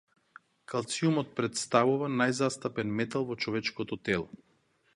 Калциумот 0.71 1.29
претставува 1.39 2.09
најзастапен 2.15 2.97
метал 3.01 3.29
во 3.33 3.39
човечкото 3.45 4.03
тело. 4.11 4.43